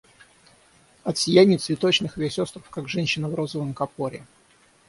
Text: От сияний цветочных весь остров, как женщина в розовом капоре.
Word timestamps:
От 1.03 1.17
сияний 1.19 1.57
цветочных 1.59 2.17
весь 2.17 2.39
остров, 2.39 2.67
как 2.71 2.89
женщина 2.89 3.29
в 3.29 3.35
розовом 3.35 3.75
капоре. 3.75 4.25